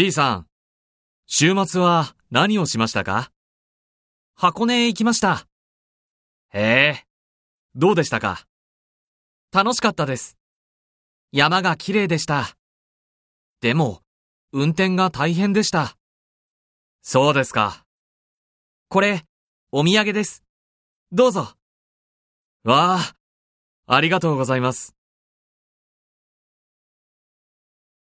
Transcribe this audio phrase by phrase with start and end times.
[0.00, 0.46] B さん、
[1.26, 3.32] 週末は何をしましたか？
[4.36, 5.48] 箱根へ行きました。
[6.50, 7.04] へえ、
[7.74, 8.46] どうでしたか？
[9.50, 10.38] 楽しかったです。
[11.32, 12.56] 山が綺麗でした。
[13.60, 14.04] でも、
[14.52, 15.96] 運転が大変でした。
[17.02, 17.84] そうですか。
[18.88, 19.24] これ、
[19.72, 20.44] お土産です。
[21.10, 21.56] どうぞ。
[22.62, 23.14] わあ、
[23.88, 24.94] ありがとうございます。